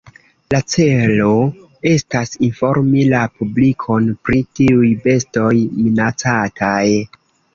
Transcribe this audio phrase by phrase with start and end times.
[0.53, 1.27] La celo
[1.89, 5.53] estas informi la publikon pri tiuj bestoj
[5.85, 6.83] minacataj.